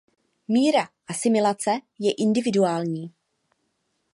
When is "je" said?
1.99-2.11